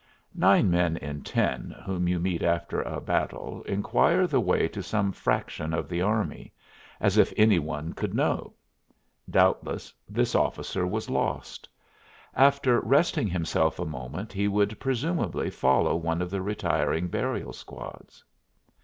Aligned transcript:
Nine 0.33 0.71
men 0.71 0.97
in 0.97 1.21
ten 1.21 1.75
whom 1.85 2.07
you 2.07 2.19
meet 2.19 2.41
after 2.41 2.81
a 2.81 2.99
battle 2.99 3.61
inquire 3.67 4.25
the 4.25 4.39
way 4.39 4.67
to 4.67 4.81
some 4.81 5.11
fraction 5.11 5.75
of 5.75 5.87
the 5.87 6.01
army 6.01 6.51
as 6.99 7.19
if 7.19 7.31
any 7.37 7.59
one 7.59 7.93
could 7.93 8.15
know. 8.15 8.55
Doubtless 9.29 9.93
this 10.09 10.33
officer 10.33 10.87
was 10.87 11.07
lost. 11.07 11.69
After 12.33 12.79
resting 12.79 13.27
himself 13.27 13.77
a 13.77 13.85
moment 13.85 14.33
he 14.33 14.47
would 14.47 14.79
presumably 14.79 15.51
follow 15.51 15.95
one 15.95 16.19
of 16.23 16.31
the 16.31 16.41
retiring 16.41 17.07
burial 17.07 17.53
squads. 17.53 18.23